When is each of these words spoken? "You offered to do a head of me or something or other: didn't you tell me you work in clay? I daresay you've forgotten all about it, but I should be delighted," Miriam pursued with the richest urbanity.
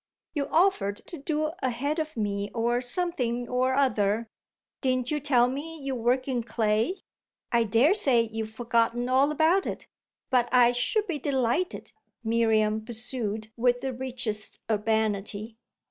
"You 0.33 0.47
offered 0.47 0.95
to 1.05 1.17
do 1.19 1.51
a 1.59 1.69
head 1.69 1.99
of 1.99 2.17
me 2.17 2.49
or 2.55 2.81
something 2.81 3.47
or 3.47 3.75
other: 3.75 4.31
didn't 4.81 5.11
you 5.11 5.19
tell 5.19 5.47
me 5.47 5.77
you 5.79 5.93
work 5.93 6.27
in 6.27 6.41
clay? 6.41 7.03
I 7.51 7.65
daresay 7.65 8.21
you've 8.23 8.49
forgotten 8.49 9.07
all 9.07 9.29
about 9.29 9.67
it, 9.67 9.85
but 10.31 10.49
I 10.51 10.71
should 10.71 11.05
be 11.05 11.19
delighted," 11.19 11.91
Miriam 12.23 12.83
pursued 12.83 13.51
with 13.55 13.81
the 13.81 13.93
richest 13.93 14.59
urbanity. 14.71 15.59